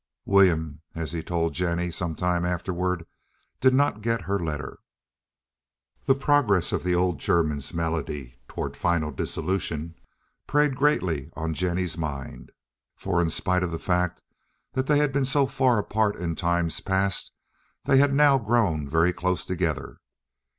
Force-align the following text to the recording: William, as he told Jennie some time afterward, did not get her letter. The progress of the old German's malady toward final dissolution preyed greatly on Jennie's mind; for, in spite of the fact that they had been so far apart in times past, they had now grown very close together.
William, 0.25 0.81
as 0.95 1.11
he 1.11 1.21
told 1.21 1.53
Jennie 1.53 1.91
some 1.91 2.15
time 2.15 2.43
afterward, 2.43 3.05
did 3.59 3.71
not 3.71 4.01
get 4.01 4.21
her 4.21 4.39
letter. 4.39 4.79
The 6.05 6.15
progress 6.15 6.71
of 6.71 6.83
the 6.83 6.95
old 6.95 7.19
German's 7.19 7.71
malady 7.71 8.39
toward 8.47 8.75
final 8.75 9.11
dissolution 9.11 9.93
preyed 10.47 10.75
greatly 10.75 11.29
on 11.35 11.53
Jennie's 11.53 11.99
mind; 11.99 12.51
for, 12.95 13.21
in 13.21 13.29
spite 13.29 13.61
of 13.61 13.69
the 13.69 13.77
fact 13.77 14.23
that 14.73 14.87
they 14.87 14.97
had 14.97 15.13
been 15.13 15.23
so 15.23 15.45
far 15.45 15.77
apart 15.77 16.15
in 16.15 16.33
times 16.33 16.79
past, 16.79 17.31
they 17.85 17.97
had 17.97 18.11
now 18.11 18.39
grown 18.39 18.89
very 18.89 19.13
close 19.13 19.45
together. 19.45 19.99